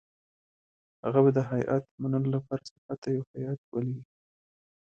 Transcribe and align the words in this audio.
هغه 1.03 1.19
به 1.23 1.31
د 1.37 1.39
هیات 1.51 1.83
منلو 2.01 2.29
لپاره 2.35 2.67
سرحد 2.69 2.97
ته 3.03 3.07
یو 3.15 3.23
هیات 3.33 3.59
ولېږي. 3.71 4.05